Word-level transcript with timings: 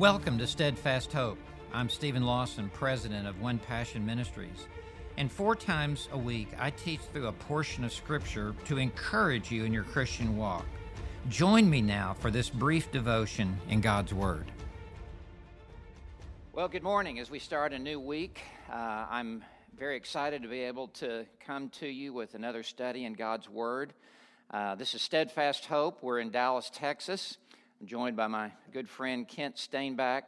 Welcome 0.00 0.38
to 0.38 0.46
Steadfast 0.46 1.12
Hope. 1.12 1.36
I'm 1.74 1.90
Steven 1.90 2.24
Lawson, 2.24 2.70
president 2.72 3.28
of 3.28 3.42
One 3.42 3.58
Passion 3.58 4.06
Ministries. 4.06 4.66
And 5.18 5.30
four 5.30 5.54
times 5.54 6.08
a 6.12 6.16
week, 6.16 6.48
I 6.58 6.70
teach 6.70 7.00
through 7.00 7.26
a 7.26 7.32
portion 7.32 7.84
of 7.84 7.92
Scripture 7.92 8.54
to 8.64 8.78
encourage 8.78 9.50
you 9.50 9.64
in 9.64 9.74
your 9.74 9.84
Christian 9.84 10.38
walk. 10.38 10.64
Join 11.28 11.68
me 11.68 11.82
now 11.82 12.16
for 12.18 12.30
this 12.30 12.48
brief 12.48 12.90
devotion 12.90 13.58
in 13.68 13.82
God's 13.82 14.14
Word. 14.14 14.50
Well, 16.54 16.68
good 16.68 16.82
morning. 16.82 17.18
As 17.18 17.30
we 17.30 17.38
start 17.38 17.74
a 17.74 17.78
new 17.78 18.00
week, 18.00 18.40
uh, 18.72 19.04
I'm 19.10 19.44
very 19.78 19.98
excited 19.98 20.40
to 20.40 20.48
be 20.48 20.60
able 20.60 20.88
to 20.88 21.26
come 21.44 21.68
to 21.80 21.86
you 21.86 22.14
with 22.14 22.34
another 22.34 22.62
study 22.62 23.04
in 23.04 23.12
God's 23.12 23.50
Word. 23.50 23.92
Uh, 24.50 24.76
this 24.76 24.94
is 24.94 25.02
Steadfast 25.02 25.66
Hope. 25.66 26.02
We're 26.02 26.20
in 26.20 26.30
Dallas, 26.30 26.70
Texas. 26.72 27.36
I'm 27.80 27.86
joined 27.86 28.14
by 28.14 28.26
my 28.26 28.52
good 28.74 28.90
friend 28.90 29.26
Kent 29.26 29.56
Stainback, 29.56 30.24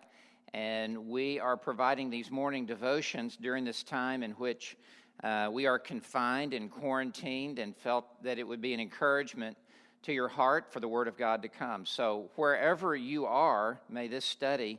and 0.55 1.11
we 1.11 1.39
are 1.39 1.59
providing 1.59 2.09
these 2.09 2.31
morning 2.31 2.65
devotions 2.65 3.37
during 3.37 3.63
this 3.63 3.83
time 3.83 4.23
in 4.23 4.31
which 4.33 4.75
uh, 5.23 5.51
we 5.53 5.67
are 5.67 5.79
confined 5.79 6.55
and 6.55 6.71
quarantined 6.71 7.59
and 7.59 7.77
felt 7.77 8.07
that 8.23 8.39
it 8.39 8.49
would 8.49 8.63
be 8.63 8.73
an 8.73 8.81
encouragement 8.81 9.59
to 10.05 10.15
your 10.15 10.29
heart 10.29 10.73
for 10.73 10.81
the 10.81 10.89
Word 10.89 11.09
of 11.09 11.19
God 11.19 11.43
to 11.43 11.49
come. 11.51 11.85
So, 11.85 12.31
wherever 12.37 12.97
you 12.97 13.27
are, 13.27 13.79
may 13.87 14.09
this 14.09 14.25
study 14.25 14.79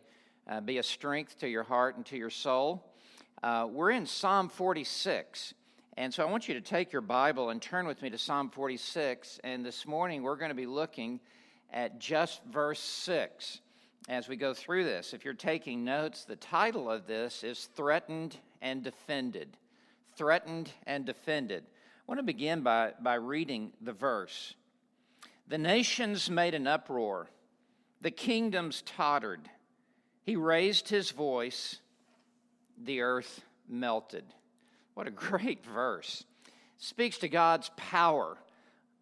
uh, 0.50 0.60
be 0.60 0.80
a 0.80 0.84
strength 0.84 1.38
to 1.42 1.48
your 1.48 1.64
heart 1.64 1.96
and 1.98 2.06
to 2.08 2.18
your 2.18 2.32
soul. 2.32 2.92
Uh, 3.44 3.68
we're 3.72 3.92
in 3.92 4.08
Psalm 4.08 4.50
46. 4.50 5.54
And 5.96 6.12
so 6.12 6.26
I 6.26 6.32
want 6.32 6.48
you 6.48 6.56
to 6.56 6.62
take 6.62 6.92
your 6.92 7.04
Bible 7.04 7.52
and 7.52 7.62
turn 7.62 7.86
with 7.86 8.02
me 8.02 8.10
to 8.10 8.18
Psalm 8.18 8.50
46. 8.50 9.40
And 9.44 9.64
this 9.64 9.86
morning 9.86 10.24
we're 10.24 10.38
going 10.38 10.50
to 10.50 10.56
be 10.56 10.66
looking 10.66 11.20
at 11.74 12.00
just 12.00 12.44
verse 12.46 12.80
6 12.80 13.60
as 14.08 14.28
we 14.28 14.36
go 14.36 14.54
through 14.54 14.84
this. 14.84 15.14
If 15.14 15.26
you're 15.26 15.34
taking 15.34 15.84
notes, 15.84 16.26
the 16.26 16.36
title 16.36 16.90
of 16.90 17.08
this 17.08 17.44
is 17.44 17.70
Threatened 17.76 18.38
and 18.62 18.84
Defended. 18.84 19.58
Threatened 20.16 20.72
and 20.86 21.06
Defended. 21.06 21.64
I 21.66 22.02
want 22.08 22.20
to 22.20 22.24
begin 22.24 22.62
by, 22.62 22.94
by 23.02 23.16
reading 23.16 23.72
the 23.82 23.94
verse. 23.94 24.56
The 25.48 25.58
nations 25.58 26.30
made 26.30 26.54
an 26.54 26.68
uproar, 26.68 27.30
the 28.02 28.12
kingdoms 28.12 28.84
tottered. 28.86 29.50
He 30.24 30.36
raised 30.36 30.90
his 30.90 31.12
voice, 31.12 31.80
the 32.82 33.02
earth 33.02 33.42
melted. 33.68 34.26
What 34.94 35.08
a 35.08 35.12
great 35.12 35.66
verse. 35.66 36.24
Speaks 36.78 37.18
to 37.20 37.30
God's 37.30 37.72
power 37.78 38.38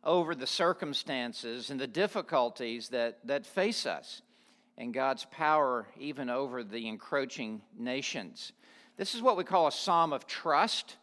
over 0.04 0.34
the 0.34 0.48
circumstances 0.48 1.70
and 1.70 1.80
the 1.80 1.88
difficulties 1.88 2.90
that, 2.90 3.20
that 3.26 3.46
face 3.46 3.86
us, 3.86 4.22
and 4.78 4.94
God's 4.94 5.26
power 5.26 5.88
even 6.00 6.30
over 6.30 6.64
the 6.64 6.88
encroaching 6.88 7.62
nations. 7.78 8.52
This 8.98 9.14
is 9.14 9.22
what 9.22 9.38
we 9.38 9.44
call 9.44 9.68
a 9.68 9.72
psalm 9.72 10.14
of 10.14 10.26
trust. 10.26 10.98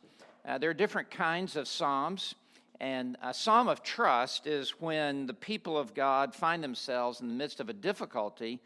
Uh, 0.47 0.59
there 0.59 0.71
are 0.71 0.75
different 0.75 1.11
kinds 1.11 1.55
of 1.57 1.69
psalms, 1.69 2.35
and 2.81 3.17
a 3.23 3.35
psalm 3.35 3.69
of 3.69 3.83
trust 3.83 4.47
is 4.47 4.71
when 4.81 5.27
the 5.27 5.35
people 5.35 5.77
of 5.77 5.95
God 5.95 6.35
find 6.35 6.63
themselves 6.63 7.21
in 7.21 7.29
the 7.29 7.35
midst 7.35 7.61
of 7.61 7.69
a 7.69 7.73
difficulty 7.73 8.61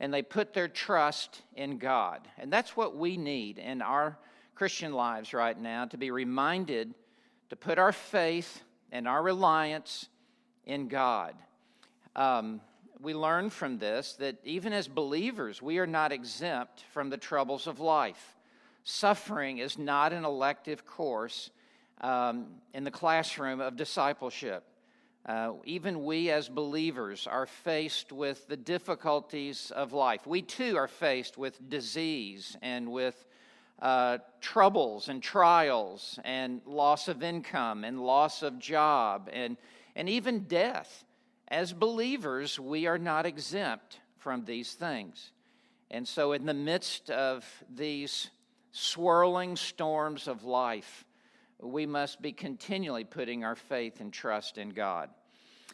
and 0.00 0.12
they 0.12 0.22
put 0.22 0.52
their 0.52 0.68
trust 0.68 1.42
in 1.54 1.78
God. 1.78 2.20
And 2.36 2.52
that's 2.52 2.76
what 2.76 2.96
we 2.96 3.16
need 3.16 3.58
in 3.58 3.80
our 3.80 4.18
Christian 4.54 4.92
lives 4.92 5.32
right 5.32 5.58
now 5.58 5.86
to 5.86 5.96
be 5.96 6.10
reminded 6.10 6.94
to 7.50 7.56
put 7.56 7.78
our 7.78 7.92
faith 7.92 8.62
and 8.94 9.08
our 9.08 9.22
reliance 9.22 10.08
in 10.64 10.86
God. 10.86 11.34
Um, 12.14 12.60
we 13.00 13.12
learn 13.12 13.50
from 13.50 13.78
this 13.78 14.14
that 14.14 14.36
even 14.44 14.72
as 14.72 14.86
believers, 14.86 15.60
we 15.60 15.78
are 15.78 15.86
not 15.86 16.12
exempt 16.12 16.84
from 16.92 17.10
the 17.10 17.16
troubles 17.18 17.66
of 17.66 17.80
life. 17.80 18.36
Suffering 18.84 19.58
is 19.58 19.76
not 19.76 20.12
an 20.12 20.24
elective 20.24 20.86
course 20.86 21.50
um, 22.00 22.46
in 22.72 22.84
the 22.84 22.90
classroom 22.90 23.60
of 23.60 23.76
discipleship. 23.76 24.62
Uh, 25.26 25.54
even 25.64 26.04
we 26.04 26.30
as 26.30 26.48
believers 26.48 27.26
are 27.26 27.46
faced 27.46 28.12
with 28.12 28.46
the 28.46 28.56
difficulties 28.56 29.72
of 29.74 29.92
life. 29.92 30.24
We 30.24 30.42
too 30.42 30.76
are 30.76 30.88
faced 30.88 31.36
with 31.36 31.68
disease 31.68 32.56
and 32.62 32.92
with 32.92 33.26
uh, 33.80 34.18
troubles 34.40 35.08
and 35.08 35.22
trials 35.22 36.18
and 36.24 36.60
loss 36.66 37.08
of 37.08 37.22
income 37.22 37.84
and 37.84 38.00
loss 38.00 38.42
of 38.42 38.58
job 38.58 39.28
and, 39.32 39.56
and 39.96 40.08
even 40.08 40.40
death. 40.44 41.04
As 41.48 41.72
believers, 41.72 42.58
we 42.58 42.86
are 42.86 42.98
not 42.98 43.26
exempt 43.26 44.00
from 44.18 44.44
these 44.44 44.72
things. 44.74 45.32
And 45.90 46.08
so, 46.08 46.32
in 46.32 46.46
the 46.46 46.54
midst 46.54 47.10
of 47.10 47.44
these 47.72 48.30
swirling 48.72 49.54
storms 49.54 50.26
of 50.26 50.42
life, 50.42 51.04
we 51.60 51.86
must 51.86 52.20
be 52.20 52.32
continually 52.32 53.04
putting 53.04 53.44
our 53.44 53.54
faith 53.54 54.00
and 54.00 54.12
trust 54.12 54.58
in 54.58 54.70
God. 54.70 55.10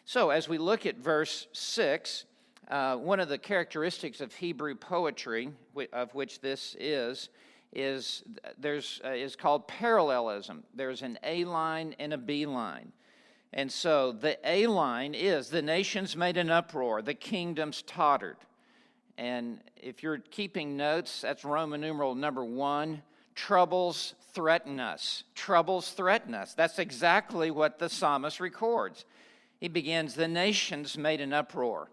So, 0.05 0.31
as 0.31 0.49
we 0.49 0.59
look 0.59 0.85
at 0.85 0.99
verse 0.99 1.47
6, 1.53 2.25
uh, 2.69 2.97
one 2.97 3.21
of 3.21 3.29
the 3.29 3.39
characteristics 3.39 4.21
of 4.21 4.35
Hebrew 4.35 4.75
poetry, 4.75 5.51
of 5.93 6.15
which 6.15 6.41
this 6.41 6.77
is, 6.79 7.29
is 7.73 8.25
there's 8.59 9.01
uh, 9.05 9.11
is 9.11 9.37
called 9.37 9.69
parallelism. 9.69 10.65
There's 10.75 11.03
an 11.03 11.19
A 11.23 11.45
line 11.45 11.95
and 11.99 12.13
a 12.13 12.19
B 12.19 12.47
line. 12.47 12.93
And 13.53 13.71
so 13.71 14.13
the 14.13 14.39
A 14.45 14.67
line 14.67 15.15
is 15.15 15.51
the 15.51 15.63
nations 15.63 16.17
made 16.17 16.37
an 16.37 16.51
uproar, 16.51 17.03
the 17.03 17.15
kingdoms 17.15 17.83
tottered. 17.83 18.37
And 19.19 19.61
if 19.77 20.03
you're 20.03 20.19
keeping 20.19 20.77
notes, 20.77 21.21
that's 21.21 21.45
Roman 21.45 21.81
numeral 21.81 22.15
number 22.15 22.45
one. 22.45 23.03
Troubles 23.35 24.15
threaten 24.33 24.81
us. 24.81 25.25
Troubles 25.35 25.91
threaten 25.91 26.35
us. 26.35 26.55
That's 26.55 26.79
exactly 26.79 27.51
what 27.51 27.79
the 27.79 27.89
psalmist 27.89 28.41
records. 28.41 29.05
He 29.59 29.69
begins, 29.69 30.15
The 30.15 30.29
nations 30.29 30.97
made 30.97 31.21
an 31.21 31.33
uproar. 31.33 31.91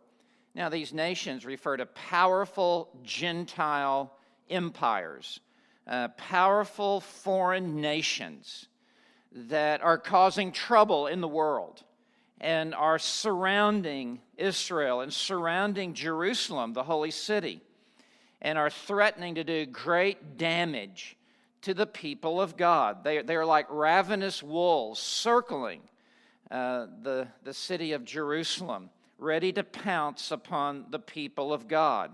Now, 0.55 0.69
these 0.69 0.93
nations 0.93 1.45
refer 1.45 1.77
to 1.77 1.85
powerful 1.85 2.89
Gentile 3.03 4.13
empires 4.49 5.39
uh, 5.87 6.09
powerful 6.09 6.99
foreign 6.99 7.79
nations 7.79 8.67
that 9.31 9.81
are 9.81 9.97
causing 9.97 10.51
trouble 10.51 11.07
in 11.07 11.21
the 11.21 11.27
world 11.27 11.83
and 12.39 12.75
are 12.75 12.99
surrounding 12.99 14.19
Israel 14.37 15.01
and 15.01 15.11
surrounding 15.11 15.93
Jerusalem, 15.93 16.73
the 16.73 16.83
holy 16.83 17.11
city, 17.11 17.61
and 18.41 18.57
are 18.57 18.69
threatening 18.69 19.35
to 19.35 19.43
do 19.43 19.65
great 19.65 20.37
damage 20.37 21.17
to 21.61 21.73
the 21.73 21.87
people 21.87 22.39
of 22.39 22.55
God. 22.57 23.03
They, 23.03 23.21
they 23.21 23.35
are 23.35 23.45
like 23.45 23.65
ravenous 23.69 24.43
wolves 24.43 24.99
circling 24.99 25.81
uh, 26.51 26.87
the, 27.01 27.27
the 27.43 27.53
city 27.53 27.93
of 27.93 28.05
Jerusalem, 28.05 28.89
ready 29.17 29.51
to 29.53 29.63
pounce 29.63 30.31
upon 30.31 30.85
the 30.91 30.99
people 30.99 31.51
of 31.51 31.67
God. 31.67 32.13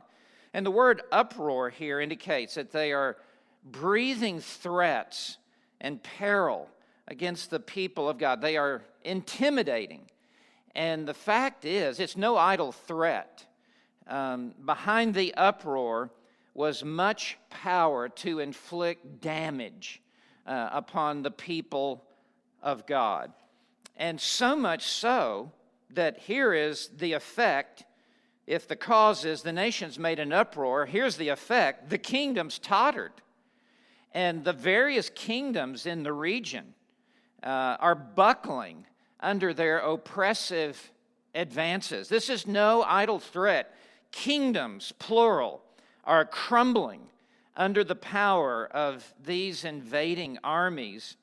And 0.54 0.66
the 0.66 0.72
word 0.72 1.02
uproar 1.12 1.70
here 1.70 2.00
indicates 2.00 2.56
that 2.56 2.72
they 2.72 2.94
are 2.94 3.18
breathing 3.64 4.40
threats 4.40 5.38
and 5.80 6.02
peril 6.02 6.70
against 7.08 7.50
the 7.50 7.60
people 7.60 8.10
of 8.10 8.18
God. 8.18 8.42
They 8.42 8.58
are 8.58 8.82
intimidating. 9.04 10.10
And 10.76 11.08
the 11.08 11.14
fact 11.14 11.66
is, 11.66 12.00
it's 12.00 12.18
no 12.18 12.38
idle 12.38 12.72
threat. 12.72 13.46
Um, 14.08 14.54
behind 14.66 15.14
the 15.14 15.34
uproar 15.36 16.12
was 16.54 16.84
much 16.84 17.38
power 17.50 18.10
to 18.10 18.40
inflict 18.40 19.22
damage 19.22 20.02
uh, 20.46 20.70
upon 20.72 21.22
the 21.22 21.32
people 21.32 22.04
of 22.62 22.86
God. 22.86 23.32
And 23.96 24.20
so 24.20 24.56
much 24.56 24.88
so 24.88 25.52
that 25.92 26.18
here 26.18 26.54
is 26.54 26.90
the 26.98 27.14
effect. 27.14 27.84
If 28.48 28.68
the 28.68 28.76
cause 28.76 29.26
is 29.26 29.42
the 29.42 29.54
nations 29.54 30.00
made 30.00 30.20
an 30.20 30.34
uproar, 30.34 30.86
here's 30.86 31.18
the 31.18 31.30
effect 31.30 31.90
the 31.90 31.98
kingdoms 31.98 32.60
tottered. 32.60 33.12
And 34.14 34.44
the 34.44 34.54
various 34.54 35.10
kingdoms 35.10 35.86
in 35.86 36.04
the 36.04 36.14
region 36.14 36.74
uh, 37.42 37.78
are 37.80 37.96
buckling 37.96 38.86
under 39.20 39.54
their 39.54 39.80
oppressive 39.80 40.92
advances. 41.34 42.10
This 42.10 42.30
is 42.30 42.46
no 42.46 42.84
idle 42.84 43.20
threat. 43.20 43.74
Kingdoms, 44.12 44.94
plural, 45.00 45.64
are 46.04 46.26
crumbling 46.26 47.02
under 47.56 47.84
the 47.84 47.96
power 47.96 48.68
of 48.68 49.14
these 49.24 49.64
invading 49.64 50.38
armies, 50.44 51.18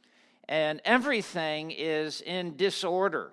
and 0.48 0.80
everything 0.84 1.70
is 1.70 2.20
in 2.20 2.56
disorder. 2.56 3.32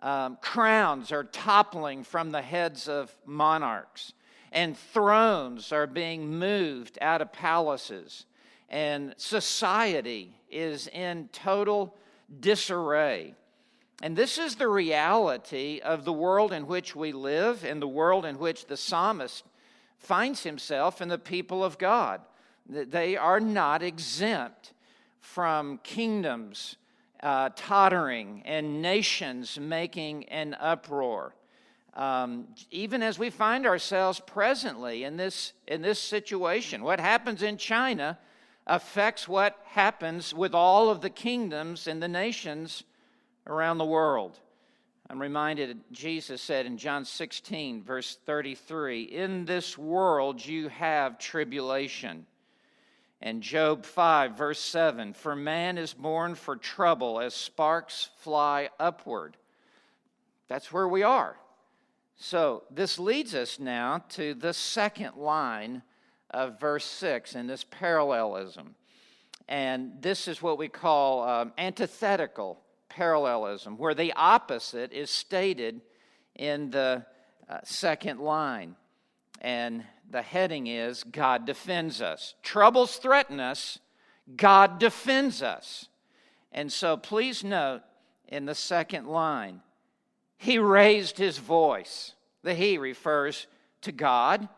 Um, 0.00 0.38
crowns 0.40 1.12
are 1.12 1.24
toppling 1.24 2.04
from 2.04 2.30
the 2.30 2.42
heads 2.42 2.88
of 2.88 3.14
monarchs, 3.24 4.12
and 4.52 4.76
thrones 4.76 5.72
are 5.72 5.86
being 5.86 6.38
moved 6.38 6.98
out 7.00 7.20
of 7.20 7.32
palaces 7.32 8.26
and 8.68 9.14
society 9.16 10.34
is 10.50 10.88
in 10.88 11.28
total 11.32 11.96
disarray. 12.40 13.34
And 14.02 14.16
this 14.16 14.36
is 14.38 14.56
the 14.56 14.68
reality 14.68 15.80
of 15.82 16.04
the 16.04 16.12
world 16.12 16.52
in 16.52 16.66
which 16.66 16.94
we 16.94 17.12
live 17.12 17.64
and 17.64 17.80
the 17.80 17.88
world 17.88 18.24
in 18.24 18.38
which 18.38 18.66
the 18.66 18.76
psalmist 18.76 19.44
finds 19.98 20.42
himself 20.42 21.00
and 21.00 21.10
the 21.10 21.18
people 21.18 21.64
of 21.64 21.78
God. 21.78 22.20
They 22.68 23.16
are 23.16 23.40
not 23.40 23.82
exempt 23.82 24.72
from 25.20 25.78
kingdoms 25.82 26.76
uh, 27.22 27.50
tottering 27.56 28.42
and 28.44 28.82
nations 28.82 29.58
making 29.58 30.24
an 30.24 30.54
uproar. 30.60 31.34
Um, 31.94 32.48
even 32.70 33.02
as 33.02 33.18
we 33.18 33.30
find 33.30 33.66
ourselves 33.66 34.20
presently 34.20 35.04
in 35.04 35.16
this, 35.16 35.54
in 35.66 35.80
this 35.80 35.98
situation, 35.98 36.82
what 36.82 37.00
happens 37.00 37.42
in 37.42 37.56
China 37.56 38.18
affects 38.66 39.28
what 39.28 39.58
happens 39.66 40.34
with 40.34 40.54
all 40.54 40.90
of 40.90 41.00
the 41.00 41.10
kingdoms 41.10 41.86
and 41.86 42.02
the 42.02 42.08
nations 42.08 42.82
around 43.46 43.78
the 43.78 43.84
world. 43.84 44.38
I'm 45.08 45.20
reminded 45.20 45.80
Jesus 45.92 46.42
said 46.42 46.66
in 46.66 46.78
John 46.78 47.04
16, 47.04 47.84
verse 47.84 48.18
33, 48.26 49.02
In 49.02 49.44
this 49.44 49.78
world 49.78 50.44
you 50.44 50.68
have 50.68 51.18
tribulation. 51.18 52.26
And 53.22 53.40
Job 53.40 53.84
5, 53.84 54.36
verse 54.36 54.58
7, 54.58 55.12
For 55.12 55.36
man 55.36 55.78
is 55.78 55.94
born 55.94 56.34
for 56.34 56.56
trouble 56.56 57.20
as 57.20 57.34
sparks 57.34 58.10
fly 58.18 58.68
upward. 58.80 59.36
That's 60.48 60.72
where 60.72 60.88
we 60.88 61.02
are. 61.02 61.36
So 62.16 62.64
this 62.70 62.98
leads 62.98 63.34
us 63.34 63.60
now 63.60 64.04
to 64.10 64.34
the 64.34 64.52
second 64.52 65.16
line 65.16 65.82
of 66.30 66.60
verse 66.60 66.84
6 66.84 67.34
in 67.34 67.46
this 67.46 67.64
parallelism. 67.64 68.74
And 69.48 69.92
this 70.00 70.26
is 70.28 70.42
what 70.42 70.58
we 70.58 70.68
call 70.68 71.22
um, 71.28 71.52
antithetical 71.56 72.60
parallelism, 72.88 73.76
where 73.78 73.94
the 73.94 74.12
opposite 74.14 74.92
is 74.92 75.10
stated 75.10 75.80
in 76.34 76.70
the 76.70 77.04
uh, 77.48 77.58
second 77.62 78.20
line. 78.20 78.74
And 79.40 79.84
the 80.10 80.22
heading 80.22 80.66
is 80.66 81.04
God 81.04 81.46
defends 81.46 82.00
us. 82.00 82.34
Troubles 82.42 82.96
threaten 82.96 83.38
us, 83.38 83.78
God 84.36 84.78
defends 84.78 85.42
us. 85.42 85.88
And 86.52 86.72
so 86.72 86.96
please 86.96 87.44
note 87.44 87.82
in 88.28 88.46
the 88.46 88.54
second 88.54 89.06
line, 89.06 89.60
He 90.38 90.58
raised 90.58 91.18
His 91.18 91.38
voice. 91.38 92.14
The 92.42 92.54
He 92.54 92.78
refers 92.78 93.46
to 93.82 93.92
God. 93.92 94.48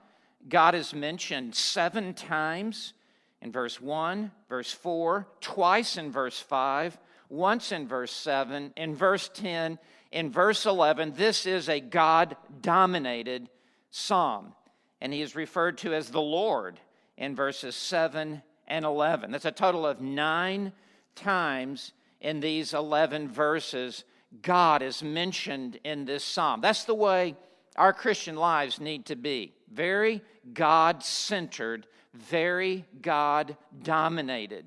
God 0.47 0.75
is 0.75 0.95
mentioned 0.95 1.55
seven 1.55 2.15
times 2.15 2.95
in 3.41 3.53
verse 3.53 3.81
1, 3.81 4.31
verse 4.49 4.73
4, 4.73 5.27
twice 5.41 5.97
in 5.97 6.11
verse 6.11 6.39
5, 6.39 6.99
once 7.29 7.73
in 7.73 7.87
verse 7.87 8.13
7, 8.13 8.73
in 8.77 8.95
verse 8.95 9.31
10, 9.35 9.79
in 10.13 10.31
verse 10.31 10.67
11. 10.67 11.13
This 11.17 11.47
is 11.47 11.69
a 11.69 11.81
God 11.81 12.37
dominated 12.63 13.49
psalm, 13.91 14.55
and 15.01 15.13
he 15.13 15.23
is 15.23 15.37
referred 15.37 15.79
to 15.79 15.95
as 15.95 16.11
the 16.11 16.21
Lord 16.21 16.81
in 17.17 17.35
verses 17.35 17.77
7 17.77 18.43
and 18.67 18.85
11. 18.85 19.31
That's 19.31 19.45
a 19.45 19.53
total 19.53 19.87
of 19.87 20.01
nine 20.01 20.73
times 21.15 21.93
in 22.21 22.41
these 22.41 22.75
11 22.75 23.29
verses. 23.29 24.05
God 24.43 24.83
is 24.83 25.03
mentioned 25.03 25.79
in 25.85 26.05
this 26.05 26.25
psalm. 26.25 26.61
That's 26.61 26.85
the 26.85 26.95
way 26.95 27.37
our 27.77 27.93
Christian 27.93 28.37
lives 28.37 28.81
need 28.81 29.07
to 29.07 29.17
be 29.17 29.53
very 29.73 30.23
God 30.53 31.03
centered, 31.03 31.87
very 32.15 32.85
God 33.01 33.57
dominated 33.83 34.67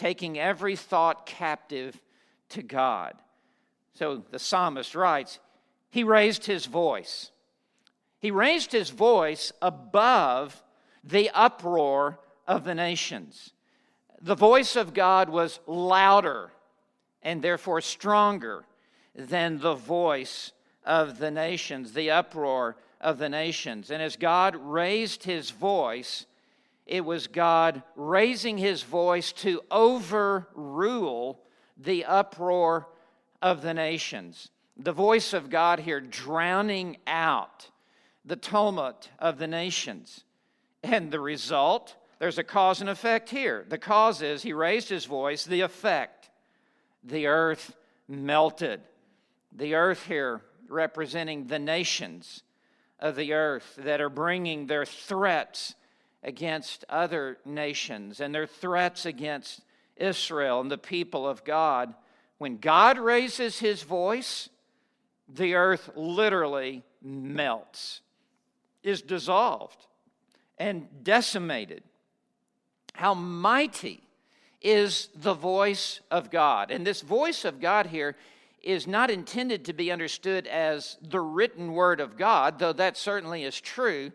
taking 0.00 0.38
every 0.38 0.76
thought 0.76 1.26
captive 1.26 2.00
to 2.48 2.62
God. 2.62 3.12
So 3.92 4.24
the 4.30 4.38
psalmist 4.38 4.94
writes, 4.94 5.38
He 5.90 6.04
raised 6.04 6.46
his 6.46 6.64
voice. 6.64 7.30
He 8.18 8.30
raised 8.30 8.72
his 8.72 8.88
voice 8.88 9.52
above 9.60 10.62
the 11.04 11.30
uproar 11.34 12.18
of 12.48 12.64
the 12.64 12.74
nations. 12.74 13.52
The 14.22 14.34
voice 14.34 14.74
of 14.74 14.94
God 14.94 15.28
was 15.28 15.60
louder 15.66 16.50
and 17.22 17.42
therefore 17.42 17.82
stronger 17.82 18.64
than 19.14 19.58
the 19.58 19.74
voice 19.74 20.52
of 20.82 21.18
the 21.18 21.30
nations, 21.30 21.92
the 21.92 22.10
uproar 22.10 22.76
of 23.00 23.18
the 23.18 23.28
nations. 23.28 23.90
And 23.90 24.02
as 24.02 24.16
God 24.16 24.56
raised 24.56 25.24
his 25.24 25.50
voice, 25.50 26.26
it 26.86 27.04
was 27.04 27.26
God 27.26 27.82
raising 27.96 28.58
his 28.58 28.82
voice 28.82 29.32
to 29.32 29.62
overrule 29.70 31.40
the 31.76 32.04
uproar 32.04 32.88
of 33.40 33.62
the 33.62 33.74
nations. 33.74 34.50
The 34.76 34.92
voice 34.92 35.32
of 35.32 35.50
God 35.50 35.80
here 35.80 36.00
drowning 36.00 36.98
out 37.06 37.68
the 38.24 38.36
tumult 38.36 39.08
of 39.18 39.38
the 39.38 39.46
nations. 39.46 40.24
And 40.82 41.10
the 41.10 41.20
result, 41.20 41.96
there's 42.18 42.38
a 42.38 42.44
cause 42.44 42.80
and 42.80 42.90
effect 42.90 43.30
here. 43.30 43.64
The 43.68 43.78
cause 43.78 44.20
is 44.22 44.42
he 44.42 44.52
raised 44.52 44.88
his 44.88 45.04
voice, 45.04 45.44
the 45.44 45.60
effect, 45.60 46.30
the 47.04 47.26
earth 47.26 47.74
melted. 48.08 48.80
The 49.52 49.74
earth 49.74 50.04
here 50.06 50.42
representing 50.68 51.46
the 51.46 51.58
nations 51.58 52.42
of 53.00 53.16
the 53.16 53.32
earth 53.32 53.76
that 53.78 54.00
are 54.00 54.08
bringing 54.08 54.66
their 54.66 54.84
threats 54.84 55.74
against 56.22 56.84
other 56.88 57.38
nations 57.44 58.20
and 58.20 58.34
their 58.34 58.46
threats 58.46 59.06
against 59.06 59.62
Israel 59.96 60.60
and 60.60 60.70
the 60.70 60.78
people 60.78 61.26
of 61.26 61.44
God. 61.44 61.94
When 62.38 62.58
God 62.58 62.98
raises 62.98 63.58
his 63.58 63.82
voice, 63.82 64.48
the 65.28 65.54
earth 65.54 65.90
literally 65.96 66.82
melts, 67.02 68.00
is 68.82 69.02
dissolved, 69.02 69.86
and 70.58 70.86
decimated. 71.02 71.82
How 72.94 73.14
mighty 73.14 74.02
is 74.60 75.08
the 75.14 75.34
voice 75.34 76.00
of 76.10 76.30
God. 76.30 76.70
And 76.70 76.86
this 76.86 77.00
voice 77.00 77.44
of 77.44 77.60
God 77.60 77.86
here 77.86 78.16
is 78.62 78.86
not 78.86 79.10
intended 79.10 79.64
to 79.64 79.72
be 79.72 79.90
understood 79.90 80.46
as 80.46 80.96
the 81.02 81.20
written 81.20 81.72
word 81.72 82.00
of 82.00 82.16
God, 82.16 82.58
though 82.58 82.72
that 82.74 82.96
certainly 82.96 83.44
is 83.44 83.60
true. 83.60 84.12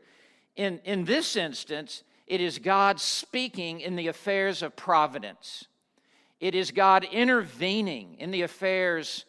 In, 0.56 0.80
in 0.86 1.06
this 1.06 1.36
instance, 1.36 2.04
it 2.28 2.42
is 2.42 2.60
God 2.60 3.00
speaking 3.00 3.82
in 3.82 3.96
the 3.96 4.08
affairs 4.08 4.62
of 4.62 4.76
providence. 4.76 5.68
It 6.40 6.56
is 6.56 6.72
God 6.72 7.04
intervening 7.06 8.16
in 8.20 8.32
the 8.32 8.42
affairs 8.42 9.26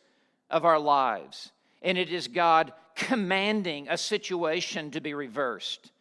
of 0.50 0.64
our 0.64 0.78
lives. 0.78 1.52
And 1.82 1.96
it 1.98 2.10
is 2.10 2.28
God 2.28 2.72
commanding 2.94 3.88
a 3.88 3.98
situation 3.98 4.90
to 4.90 5.00
be 5.00 5.14
reversed. 5.14 5.92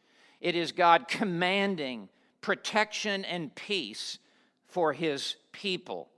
It 0.41 0.55
is 0.55 0.71
God 0.71 1.07
commanding 1.07 2.09
protection 2.41 3.25
and 3.25 3.53
peace 3.55 4.19
for 4.67 4.93
his 4.93 5.35
people. 5.51 6.09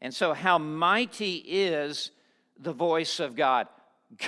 And 0.00 0.12
so, 0.12 0.32
how 0.32 0.58
mighty 0.58 1.36
is 1.46 2.10
the 2.58 2.72
voice 2.72 3.20
of 3.20 3.36
God? 3.36 3.68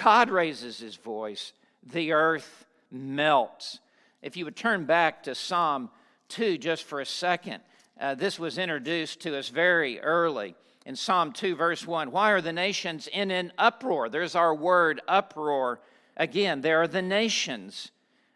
God 0.02 0.30
raises 0.30 0.78
his 0.78 0.96
voice, 0.96 1.52
the 1.92 2.12
earth 2.12 2.66
melts. 2.90 3.78
If 4.22 4.36
you 4.36 4.44
would 4.44 4.56
turn 4.56 4.84
back 4.84 5.22
to 5.24 5.34
Psalm 5.34 5.90
2 6.30 6.58
just 6.58 6.84
for 6.84 7.00
a 7.00 7.06
second, 7.06 7.62
uh, 8.00 8.14
this 8.14 8.38
was 8.38 8.58
introduced 8.58 9.20
to 9.20 9.38
us 9.38 9.48
very 9.48 10.00
early 10.00 10.54
in 10.86 10.96
Psalm 10.96 11.32
2, 11.32 11.54
verse 11.54 11.86
1. 11.86 12.10
Why 12.10 12.30
are 12.30 12.40
the 12.40 12.52
nations 12.52 13.08
in 13.12 13.30
an 13.30 13.52
uproar? 13.58 14.08
There's 14.08 14.34
our 14.34 14.54
word 14.54 15.00
uproar 15.06 15.80
again. 16.16 16.60
There 16.60 16.82
are 16.82 16.88
the 16.88 17.02
nations 17.02 17.90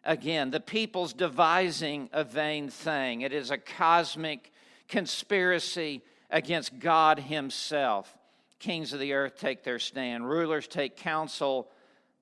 again, 0.04 0.50
the 0.50 0.60
people's 0.60 1.12
devising 1.12 2.10
a 2.12 2.24
vain 2.24 2.68
thing. 2.68 3.22
It 3.22 3.32
is 3.32 3.50
a 3.50 3.58
cosmic 3.58 4.52
conspiracy 4.88 6.02
against 6.30 6.78
God 6.78 7.18
Himself. 7.18 8.16
Kings 8.62 8.92
of 8.92 9.00
the 9.00 9.12
earth 9.12 9.36
take 9.36 9.64
their 9.64 9.80
stand, 9.80 10.28
rulers 10.28 10.68
take 10.68 10.96
counsel 10.96 11.68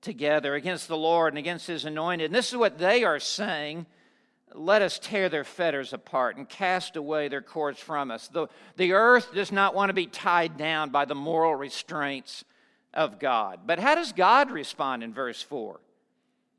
together 0.01 0.55
against 0.55 0.87
the 0.87 0.97
Lord 0.97 1.33
and 1.33 1.37
against 1.37 1.67
his 1.67 1.85
anointed. 1.85 2.25
And 2.25 2.35
this 2.35 2.49
is 2.49 2.57
what 2.57 2.79
they 2.79 3.03
are 3.03 3.19
saying. 3.19 3.85
Let 4.55 4.81
us 4.81 4.97
tear 4.97 5.29
their 5.29 5.43
fetters 5.43 5.93
apart 5.93 6.37
and 6.37 6.49
cast 6.49 6.95
away 6.95 7.27
their 7.27 7.43
cords 7.43 7.79
from 7.79 8.09
us. 8.09 8.27
The, 8.27 8.47
the 8.75 8.93
earth 8.93 9.35
does 9.35 9.51
not 9.51 9.75
want 9.75 9.89
to 9.89 9.93
be 9.93 10.07
tied 10.07 10.57
down 10.57 10.89
by 10.89 11.05
the 11.05 11.13
moral 11.13 11.55
restraints 11.55 12.43
of 12.91 13.19
God. 13.19 13.59
But 13.67 13.77
how 13.77 13.93
does 13.93 14.11
God 14.11 14.49
respond 14.49 15.03
in 15.03 15.13
verse 15.13 15.43
4? 15.43 15.79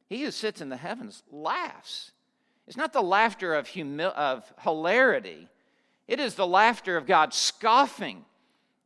He 0.09 0.23
who 0.23 0.31
sits 0.31 0.61
in 0.61 0.69
the 0.69 0.77
heavens 0.77 1.25
laughs. 1.33 2.13
It's 2.69 2.77
not 2.77 2.93
the 2.93 3.03
laughter 3.03 3.53
of, 3.53 3.67
humil- 3.67 4.15
of 4.15 4.45
hilarity, 4.63 5.49
it 6.07 6.21
is 6.21 6.37
the 6.37 6.47
laughter 6.47 6.97
of 6.97 7.07
God 7.07 7.35
scoffing 7.35 8.25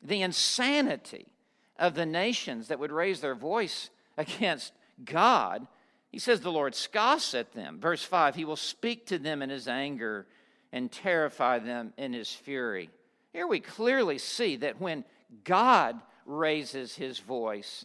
the 0.06 0.22
insanity 0.22 1.26
of 1.78 1.94
the 1.94 2.06
nations 2.06 2.68
that 2.68 2.78
would 2.78 2.92
raise 2.92 3.20
their 3.20 3.34
voice 3.34 3.90
against 4.16 4.72
God, 5.04 5.66
he 6.10 6.18
says 6.18 6.40
the 6.40 6.52
Lord 6.52 6.75
scoffs 6.75 7.34
at 7.34 7.52
them. 7.52 7.78
Verse 7.80 8.02
5 8.02 8.34
He 8.34 8.44
will 8.44 8.56
speak 8.56 9.06
to 9.06 9.18
them 9.18 9.42
in 9.42 9.50
his 9.50 9.68
anger 9.68 10.26
and 10.72 10.90
terrify 10.90 11.58
them 11.58 11.92
in 11.96 12.12
his 12.12 12.30
fury. 12.32 12.90
Here 13.32 13.46
we 13.46 13.60
clearly 13.60 14.18
see 14.18 14.56
that 14.56 14.80
when 14.80 15.04
God 15.44 16.00
raises 16.25 16.94
his 16.94 17.18
voice, 17.18 17.84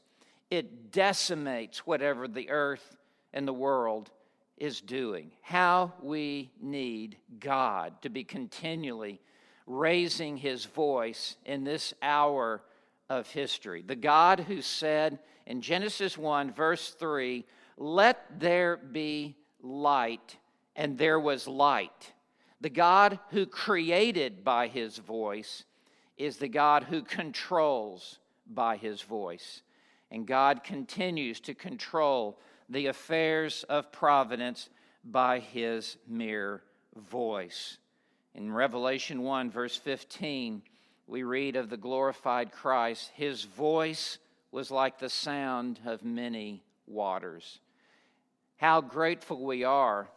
it 0.49 0.91
decimates 0.91 1.85
whatever 1.85 2.27
the 2.27 2.49
earth 2.49 2.95
and 3.33 3.47
the 3.47 3.53
world 3.53 4.11
is 4.57 4.79
doing, 4.79 5.31
how 5.41 5.93
we 6.01 6.51
need 6.61 7.17
God 7.39 8.01
to 8.03 8.09
be 8.09 8.23
continually 8.23 9.19
raising 9.65 10.37
his 10.37 10.65
voice 10.65 11.35
in 11.45 11.63
this 11.63 11.93
hour 12.01 12.61
of 13.09 13.29
history. 13.29 13.83
The 13.85 13.95
God 13.95 14.41
who 14.41 14.61
said 14.61 15.19
in 15.45 15.61
Genesis 15.61 16.17
1, 16.17 16.53
verse 16.53 16.91
3, 16.91 17.45
Let 17.77 18.39
there 18.39 18.77
be 18.77 19.35
light, 19.61 20.37
and 20.75 20.97
there 20.97 21.19
was 21.19 21.47
light. 21.47 22.13
The 22.61 22.69
God 22.69 23.19
who 23.29 23.45
created 23.45 24.43
by 24.43 24.67
his 24.67 24.97
voice 24.97 25.65
is 26.17 26.37
the 26.37 26.47
God 26.47 26.83
who 26.83 27.01
controls 27.01 28.19
by 28.47 28.77
his 28.77 29.01
voice. 29.01 29.63
And 30.11 30.27
God 30.27 30.63
continues 30.63 31.39
to 31.41 31.53
control 31.53 32.39
the 32.69 32.87
affairs 32.87 33.63
of 33.67 33.91
providence 33.91 34.69
by 35.03 35.39
his 35.39 35.97
mere 36.07 36.61
voice. 36.95 37.77
In 38.33 38.51
Revelation 38.51 39.23
1, 39.23 39.51
verse 39.51 39.75
15, 39.75 40.61
we 41.05 41.23
read 41.23 41.55
of 41.55 41.69
the 41.69 41.77
glorified 41.77 42.51
Christ. 42.51 43.11
His 43.13 43.43
voice 43.43 44.19
was 44.51 44.71
like 44.71 44.99
the 44.99 45.09
sound 45.09 45.79
of 45.85 46.03
many 46.03 46.63
waters. 46.87 47.59
How 48.55 48.79
grateful 48.79 49.43
we 49.43 49.63
are 49.63 50.07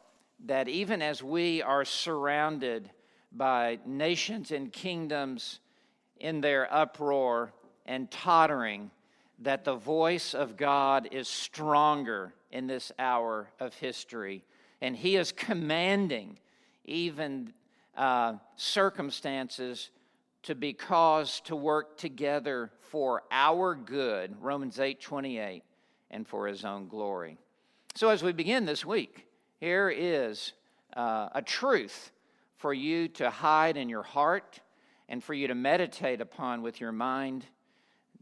that 0.47 0.69
even 0.69 1.03
as 1.03 1.23
we 1.23 1.63
are 1.63 1.85
surrounded 1.85 2.91
by 3.33 3.79
nations 3.85 4.53
and 4.53 4.73
kingdoms 4.73 5.61
in 6.21 6.41
their 6.41 6.73
uproar 6.73 7.53
and 7.87 8.11
tottering, 8.11 8.91
that 9.41 9.65
the 9.65 9.75
voice 9.75 10.35
of 10.35 10.57
God 10.57 11.09
is 11.11 11.27
stronger 11.27 12.33
in 12.53 12.67
this 12.67 12.93
hour 12.99 13.49
of 13.59 13.75
history. 13.75 14.45
And 14.81 14.95
He 14.95 15.17
is 15.17 15.33
commanding 15.33 16.39
even 16.85 17.53
uh, 17.97 18.35
circumstances 18.57 19.91
to 20.43 20.55
be 20.55 20.73
caused 20.73 21.47
to 21.47 21.57
work 21.57 21.97
together 21.97 22.71
for 22.81 23.23
our 23.31 23.75
good, 23.75 24.35
Romans 24.41 24.79
8 24.79 25.01
28, 25.01 25.63
and 26.11 26.27
for 26.27 26.47
His 26.47 26.65
own 26.65 26.89
glory. 26.89 27.39
So, 27.95 28.09
as 28.09 28.23
we 28.23 28.33
begin 28.33 28.65
this 28.65 28.85
week, 28.85 29.27
here 29.61 29.89
is 29.89 30.53
uh, 30.97 31.29
a 31.33 31.43
truth 31.43 32.13
for 32.57 32.75
you 32.75 33.09
to 33.09 33.31
hide 33.31 33.77
in 33.77 33.89
your 33.89 34.03
heart 34.03 34.61
and 35.09 35.23
for 35.23 35.35
you 35.35 35.49
to 35.49 35.55
meditate 35.55 36.21
upon 36.21 36.63
with 36.63 36.81
your 36.81 36.93
mind 36.93 37.47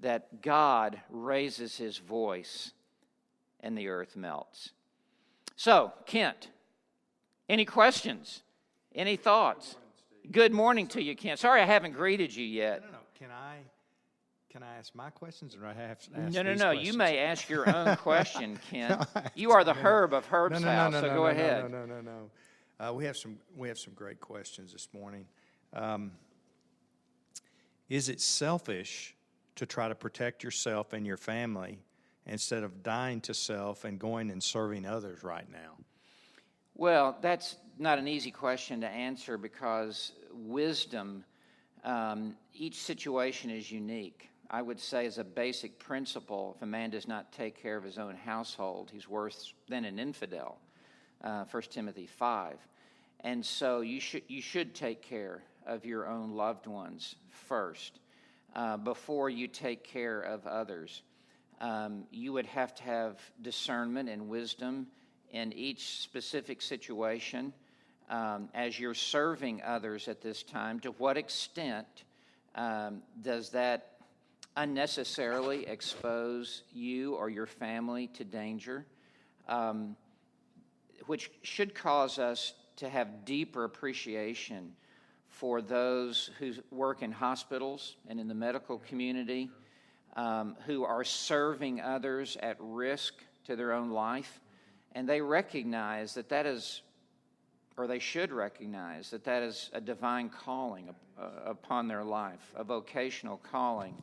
that 0.00 0.42
God 0.42 1.00
raises 1.10 1.76
his 1.76 1.98
voice 1.98 2.72
and 3.60 3.78
the 3.78 3.88
earth 3.88 4.16
melts. 4.16 4.72
So, 5.56 5.92
Kent, 6.06 6.48
any 7.48 7.64
questions? 7.64 8.42
Any 8.94 9.16
thoughts? 9.16 9.76
Good 10.30 10.52
morning 10.52 10.87
to 10.88 11.02
you, 11.02 11.16
Ken. 11.16 11.37
Sorry 11.37 11.61
I 11.61 11.64
haven't 11.64 11.92
greeted 11.92 12.34
you 12.34 12.44
yet. 12.44 12.82
No, 12.82 12.87
no, 12.87 12.92
no. 12.92 12.99
Can 13.18 13.30
I 13.30 13.58
can 14.50 14.62
I 14.62 14.76
ask 14.76 14.94
my 14.94 15.08
questions, 15.08 15.56
or 15.56 15.66
I 15.66 15.72
have 15.72 15.99
to 16.00 16.11
ask 16.20 16.34
No, 16.34 16.42
no, 16.42 16.54
no. 16.54 16.70
You 16.72 16.92
may 16.92 17.18
ask 17.18 17.49
your 17.49 17.75
own 17.75 17.96
question, 17.96 18.58
Kent. 18.70 19.02
you 19.34 19.50
are 19.50 19.64
the 19.64 19.72
herb 19.82 20.12
of 20.12 20.26
Herb's 20.26 20.61
no, 20.61 20.66
no, 20.66 20.72
house, 20.72 20.92
no, 20.92 21.00
so 21.00 21.06
no, 21.06 21.14
go 21.14 21.22
no, 21.22 21.26
ahead. 21.28 21.70
No, 21.70 21.87
no, 21.87 21.87
no, 21.87 22.00
no. 22.02 22.30
Uh, 22.78 22.92
we 22.92 23.06
have 23.06 23.16
some 23.16 23.38
we 23.56 23.68
have 23.68 23.78
some 23.78 23.94
great 23.94 24.20
questions 24.20 24.72
this 24.72 24.88
morning. 24.92 25.25
Um, 25.72 26.12
is 27.88 28.08
it 28.08 28.20
selfish 28.20 29.16
to 29.56 29.64
try 29.64 29.88
to 29.88 29.94
protect 29.94 30.44
yourself 30.44 30.92
and 30.92 31.06
your 31.06 31.16
family 31.16 31.78
instead 32.26 32.62
of 32.62 32.82
dying 32.82 33.20
to 33.22 33.34
self 33.34 33.84
and 33.84 33.99
going 33.99 34.30
and 34.30 34.42
serving 34.42 34.84
others 34.84 35.22
right 35.22 35.50
now? 35.50 35.78
Well, 36.74 37.18
that's 37.20 37.56
not 37.78 37.98
an 37.98 38.08
easy 38.08 38.30
question 38.30 38.80
to 38.80 38.88
answer 38.88 39.36
because 39.36 40.12
wisdom, 40.32 41.24
um, 41.84 42.36
each 42.54 42.80
situation 42.80 43.50
is 43.50 43.70
unique. 43.70 44.30
I 44.50 44.60
would 44.60 44.80
say, 44.80 45.06
as 45.06 45.18
a 45.18 45.24
basic 45.24 45.78
principle, 45.78 46.54
if 46.56 46.62
a 46.62 46.66
man 46.66 46.90
does 46.90 47.08
not 47.08 47.32
take 47.32 47.62
care 47.62 47.76
of 47.76 47.84
his 47.84 47.98
own 47.98 48.16
household, 48.16 48.90
he's 48.92 49.08
worse 49.08 49.54
than 49.68 49.84
an 49.84 49.98
infidel. 49.98 50.58
Uh, 51.22 51.44
1 51.50 51.62
Timothy 51.70 52.06
5. 52.06 52.58
And 53.20 53.44
so 53.44 53.80
you 53.80 54.00
should, 54.00 54.22
you 54.28 54.42
should 54.42 54.74
take 54.74 55.02
care 55.02 55.42
of 55.66 55.86
your 55.86 56.08
own 56.08 56.32
loved 56.32 56.66
ones 56.66 57.14
first 57.30 58.00
uh, 58.54 58.76
before 58.76 59.30
you 59.30 59.46
take 59.46 59.84
care 59.84 60.20
of 60.20 60.46
others. 60.46 61.02
Um, 61.60 62.04
you 62.10 62.32
would 62.32 62.46
have 62.46 62.74
to 62.76 62.82
have 62.82 63.20
discernment 63.40 64.08
and 64.08 64.28
wisdom 64.28 64.88
in 65.32 65.52
each 65.52 66.00
specific 66.00 66.62
situation 66.62 67.52
um, 68.10 68.48
as 68.54 68.78
you're 68.78 68.94
serving 68.94 69.62
others 69.62 70.08
at 70.08 70.20
this 70.20 70.42
time. 70.42 70.78
To 70.80 70.90
what 70.92 71.16
extent 71.16 71.86
um, 72.54 73.02
does 73.22 73.50
that 73.50 73.96
unnecessarily 74.56 75.66
expose 75.66 76.62
you 76.72 77.14
or 77.14 77.30
your 77.30 77.46
family 77.46 78.08
to 78.08 78.24
danger? 78.24 78.86
Um, 79.48 79.96
which 81.06 81.30
should 81.42 81.74
cause 81.74 82.18
us 82.18 82.54
to 82.76 82.88
have 82.88 83.24
deeper 83.24 83.64
appreciation 83.64 84.72
for 85.28 85.62
those 85.62 86.30
who 86.38 86.52
work 86.70 87.02
in 87.02 87.10
hospitals 87.10 87.96
and 88.08 88.20
in 88.20 88.28
the 88.28 88.34
medical 88.34 88.78
community, 88.78 89.50
um, 90.14 90.56
who 90.66 90.84
are 90.84 91.02
serving 91.02 91.80
others 91.80 92.36
at 92.40 92.56
risk 92.60 93.14
to 93.44 93.56
their 93.56 93.72
own 93.72 93.90
life. 93.90 94.40
And 94.94 95.08
they 95.08 95.20
recognize 95.20 96.14
that 96.14 96.28
that 96.28 96.46
is, 96.46 96.82
or 97.76 97.87
they 97.87 97.99
should 97.99 98.32
recognize 98.32 99.11
that 99.11 99.25
that 99.25 99.42
is 99.42 99.70
a 99.72 99.80
divine 99.80 100.28
calling 100.28 100.94
uh, 101.18 101.28
upon 101.46 101.88
their 101.88 102.04
life, 102.04 102.52
a 102.56 102.64
vocational 102.64 103.38
calling 103.50 103.94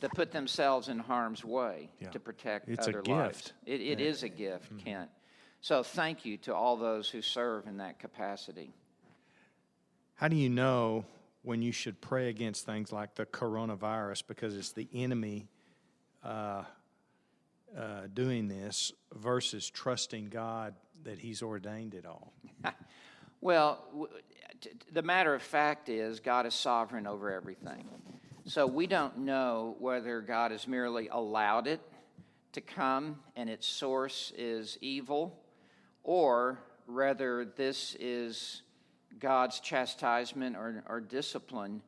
to 0.00 0.08
put 0.10 0.32
themselves 0.32 0.88
in 0.88 0.98
harm's 0.98 1.44
way 1.44 1.88
yeah. 2.00 2.10
to 2.10 2.20
protect 2.20 2.68
it's 2.68 2.86
other 2.86 3.00
a 3.00 3.08
lives. 3.08 3.38
Gift. 3.38 3.52
It, 3.66 3.80
it 3.80 4.00
yeah. 4.00 4.06
is 4.06 4.22
a 4.22 4.28
gift, 4.28 4.66
mm-hmm. 4.66 4.84
Kent. 4.84 5.10
So 5.60 5.82
thank 5.82 6.26
you 6.26 6.36
to 6.38 6.54
all 6.54 6.76
those 6.76 7.08
who 7.08 7.22
serve 7.22 7.66
in 7.66 7.78
that 7.78 7.98
capacity. 7.98 8.74
How 10.16 10.28
do 10.28 10.36
you 10.36 10.50
know 10.50 11.06
when 11.42 11.62
you 11.62 11.72
should 11.72 12.00
pray 12.00 12.28
against 12.28 12.66
things 12.66 12.92
like 12.92 13.14
the 13.14 13.26
coronavirus 13.26 14.24
because 14.26 14.56
it's 14.56 14.72
the 14.72 14.88
enemy 14.94 15.48
uh, 16.22 16.64
uh, 17.76 18.02
doing 18.12 18.48
this 18.48 18.92
versus 19.12 19.68
trusting 19.68 20.26
God 20.26 20.74
that 21.02 21.18
He's 21.18 21.42
ordained 21.42 21.94
it 21.94 22.06
all? 22.06 22.32
well, 23.40 23.84
w- 23.92 24.08
t- 24.60 24.70
the 24.92 25.02
matter 25.02 25.34
of 25.34 25.42
fact 25.42 25.88
is, 25.88 26.20
God 26.20 26.46
is 26.46 26.54
sovereign 26.54 27.06
over 27.06 27.32
everything. 27.32 27.88
So 28.46 28.66
we 28.66 28.86
don't 28.86 29.18
know 29.18 29.76
whether 29.78 30.20
God 30.20 30.50
has 30.50 30.68
merely 30.68 31.08
allowed 31.08 31.66
it 31.66 31.80
to 32.52 32.60
come 32.60 33.20
and 33.36 33.48
its 33.48 33.66
source 33.66 34.32
is 34.36 34.78
evil, 34.80 35.40
or 36.02 36.58
rather, 36.86 37.44
this 37.56 37.96
is 37.98 38.62
God's 39.18 39.60
chastisement 39.60 40.56
or, 40.56 40.84
or 40.88 41.00
discipline 41.00 41.82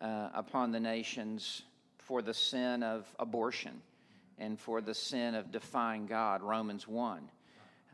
uh, 0.00 0.30
upon 0.34 0.72
the 0.72 0.80
nations 0.80 1.62
for 1.98 2.22
the 2.22 2.34
sin 2.34 2.82
of 2.82 3.06
abortion 3.18 3.80
and 4.40 4.58
for 4.58 4.80
the 4.80 4.94
sin 4.94 5.34
of 5.34 5.52
defying 5.52 6.06
God, 6.06 6.42
Romans 6.42 6.88
1, 6.88 7.20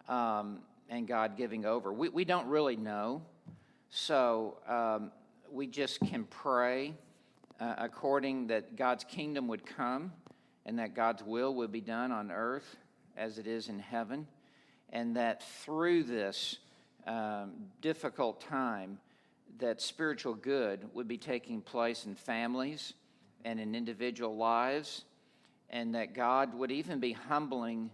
um, 0.09 0.61
and 0.89 1.07
God 1.07 1.37
giving 1.37 1.67
over. 1.67 1.93
We, 1.93 2.09
we 2.09 2.25
don't 2.25 2.47
really 2.47 2.77
know, 2.77 3.23
so 3.91 4.57
um, 4.69 5.11
we 5.53 5.67
just 5.67 6.01
can 6.01 6.25
pray 6.25 6.95
uh, 7.61 7.75
according 7.79 8.47
that 8.47 8.77
God's 8.77 9.05
kingdom 9.05 9.49
would 9.49 9.67
come 9.67 10.13
and 10.65 10.79
that 10.79 10.95
God's 10.95 11.23
will 11.23 11.55
would 11.57 11.73
be 11.73 11.81
done 11.81 12.13
on 12.13 12.31
earth 12.31 12.77
as 13.17 13.39
it 13.39 13.47
is 13.47 13.69
in 13.69 13.79
heaven, 13.79 14.27
and 14.91 15.17
that 15.17 15.43
through 15.43 16.05
this, 16.05 16.59
um, 17.07 17.53
difficult 17.81 18.41
time 18.41 18.99
that 19.59 19.81
spiritual 19.81 20.35
good 20.35 20.85
would 20.93 21.09
be 21.09 21.17
taking 21.17 21.61
place 21.61 22.05
in 22.05 22.15
families 22.15 22.95
and 23.45 23.59
in 23.59 23.75
individual 23.75 24.37
lives, 24.37 25.05
and 25.71 25.95
that 25.95 26.15
God 26.15 26.55
would 26.55 26.71
even 26.71 27.01
be 27.01 27.13
humbling 27.13 27.91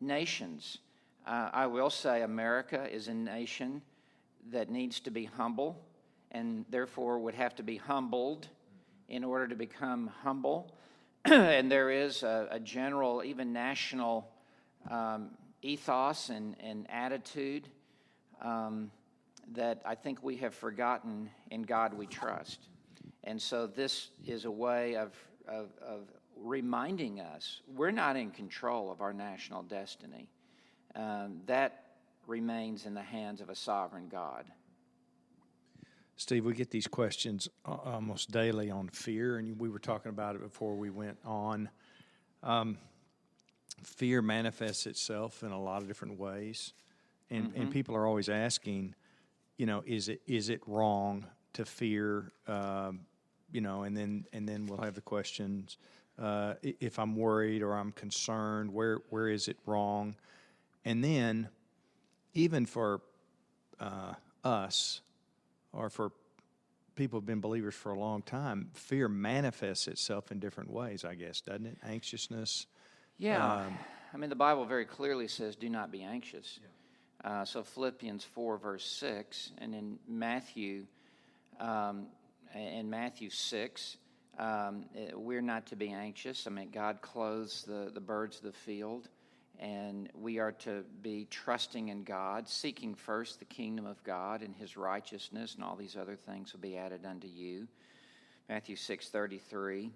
nations. 0.00 0.78
Uh, 1.26 1.50
I 1.52 1.66
will 1.66 1.90
say 1.90 2.22
America 2.22 2.88
is 2.90 3.08
a 3.08 3.14
nation 3.14 3.82
that 4.50 4.70
needs 4.70 5.00
to 5.00 5.10
be 5.10 5.24
humble 5.24 5.84
and 6.30 6.64
therefore 6.70 7.18
would 7.18 7.34
have 7.34 7.54
to 7.56 7.62
be 7.62 7.76
humbled 7.76 8.48
in 9.08 9.24
order 9.24 9.48
to 9.48 9.56
become 9.56 10.10
humble. 10.22 10.74
and 11.24 11.70
there 11.70 11.90
is 11.90 12.22
a, 12.22 12.48
a, 12.50 12.60
general, 12.60 13.22
even 13.24 13.52
national 13.52 14.30
um, 14.90 15.30
ethos 15.62 16.30
and, 16.30 16.56
and 16.60 16.86
attitude 16.88 17.68
um, 18.40 18.90
that 19.52 19.82
I 19.84 19.94
think 19.94 20.22
we 20.22 20.36
have 20.36 20.54
forgotten 20.54 21.28
in 21.50 21.62
God 21.62 21.92
we 21.92 22.06
trust. 22.06 22.68
And 23.24 23.40
so 23.40 23.66
this 23.66 24.08
is 24.26 24.44
a 24.44 24.50
way 24.50 24.96
of, 24.96 25.12
of, 25.46 25.68
of 25.82 26.08
reminding 26.42 27.20
us 27.20 27.60
we're 27.74 27.90
not 27.90 28.16
in 28.16 28.30
control 28.30 28.90
of 28.90 29.00
our 29.00 29.12
national 29.12 29.62
destiny. 29.62 30.28
Um, 30.94 31.40
that 31.46 31.84
remains 32.26 32.86
in 32.86 32.94
the 32.94 33.02
hands 33.02 33.40
of 33.40 33.48
a 33.48 33.54
sovereign 33.54 34.08
God. 34.10 34.44
Steve, 36.16 36.44
we 36.44 36.52
get 36.52 36.70
these 36.70 36.86
questions 36.86 37.48
uh, 37.64 37.76
almost 37.84 38.30
daily 38.30 38.70
on 38.70 38.88
fear, 38.88 39.38
and 39.38 39.58
we 39.58 39.70
were 39.70 39.78
talking 39.78 40.10
about 40.10 40.34
it 40.34 40.42
before 40.42 40.74
we 40.74 40.90
went 40.90 41.16
on. 41.24 41.70
Um, 42.42 42.76
fear 43.82 44.20
manifests 44.20 44.86
itself 44.86 45.42
in 45.42 45.50
a 45.50 45.60
lot 45.60 45.80
of 45.80 45.88
different 45.88 46.18
ways, 46.18 46.74
and 47.30 47.46
mm-hmm. 47.46 47.62
and 47.62 47.70
people 47.70 47.96
are 47.96 48.06
always 48.06 48.28
asking, 48.28 48.94
you 49.56 49.64
know, 49.64 49.82
is 49.86 50.08
it 50.10 50.20
is 50.26 50.50
it 50.50 50.60
wrong 50.66 51.26
to 51.54 51.64
fear? 51.64 52.30
Um, 52.46 53.00
you 53.50 53.62
know, 53.62 53.84
and 53.84 53.96
then 53.96 54.26
and 54.32 54.46
then 54.46 54.66
we'll 54.66 54.82
have 54.82 54.94
the 54.94 55.00
questions. 55.00 55.78
Uh, 56.20 56.54
if 56.62 56.98
I'm 56.98 57.16
worried 57.16 57.62
or 57.62 57.72
I'm 57.74 57.92
concerned, 57.92 58.72
where 58.72 58.98
where 59.08 59.28
is 59.28 59.48
it 59.48 59.56
wrong? 59.64 60.16
And 60.84 61.02
then, 61.02 61.48
even 62.34 62.66
for 62.66 63.00
uh, 63.78 64.14
us, 64.44 65.00
or 65.72 65.88
for 65.88 66.12
people 66.94 67.18
who've 67.18 67.26
been 67.26 67.40
believers 67.40 67.74
for 67.74 67.92
a 67.92 67.98
long 67.98 68.22
time, 68.22 68.68
fear 68.74 69.08
manifests 69.08 69.88
itself 69.88 70.30
in 70.30 70.38
different 70.38 70.70
ways, 70.70 71.04
I 71.04 71.14
guess, 71.14 71.40
doesn't 71.40 71.66
it? 71.66 71.78
Anxiousness. 71.82 72.66
Yeah. 73.16 73.62
Um, 73.62 73.78
I 74.12 74.16
mean, 74.16 74.30
the 74.30 74.36
Bible 74.36 74.64
very 74.64 74.84
clearly 74.84 75.28
says, 75.28 75.56
do 75.56 75.68
not 75.68 75.90
be 75.90 76.02
anxious. 76.02 76.60
Yeah. 76.62 77.30
Uh, 77.30 77.44
so, 77.44 77.62
Philippians 77.62 78.24
4, 78.24 78.58
verse 78.58 78.84
6, 78.84 79.52
and 79.58 79.74
in 79.74 79.98
Matthew, 80.08 80.86
um, 81.58 82.06
in 82.54 82.88
Matthew 82.90 83.30
6, 83.30 83.96
um, 84.38 84.84
eh, 84.96 85.10
we're 85.14 85.42
not 85.42 85.66
to 85.66 85.76
be 85.76 85.90
anxious. 85.90 86.46
I 86.46 86.50
mean, 86.50 86.70
God 86.70 87.00
clothes 87.02 87.64
the, 87.66 87.90
the 87.92 88.00
birds 88.00 88.38
of 88.38 88.44
the 88.44 88.52
field 88.52 89.08
and 89.60 90.08
we 90.14 90.38
are 90.38 90.52
to 90.52 90.82
be 91.02 91.26
trusting 91.30 91.88
in 91.88 92.02
God, 92.02 92.48
seeking 92.48 92.94
first 92.94 93.38
the 93.38 93.44
kingdom 93.44 93.84
of 93.84 94.02
God 94.02 94.40
and 94.40 94.56
his 94.56 94.74
righteousness, 94.76 95.54
and 95.54 95.62
all 95.62 95.76
these 95.76 95.96
other 95.96 96.16
things 96.16 96.54
will 96.54 96.60
be 96.60 96.78
added 96.78 97.04
unto 97.04 97.28
you. 97.28 97.68
Matthew 98.48 98.74
6:33. 98.74 99.92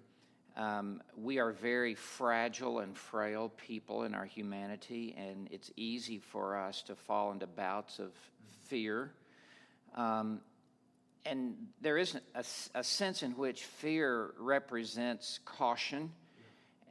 Um, 0.55 1.01
we 1.17 1.39
are 1.39 1.51
very 1.51 1.95
fragile 1.95 2.79
and 2.79 2.95
frail 2.95 3.49
people 3.57 4.03
in 4.03 4.13
our 4.13 4.23
humanity, 4.23 5.13
and 5.17 5.49
it's 5.51 5.71
easy 5.75 6.19
for 6.19 6.55
us 6.55 6.81
to 6.83 6.95
fall 6.95 7.31
into 7.31 7.47
bouts 7.47 7.99
of 7.99 8.13
fear. 8.67 9.11
Um, 9.95 10.41
and 11.25 11.55
there 11.81 11.97
is 11.97 12.15
a, 12.35 12.43
a 12.75 12.83
sense 12.83 13.23
in 13.23 13.31
which 13.31 13.63
fear 13.63 14.33
represents 14.37 15.39
caution 15.43 16.11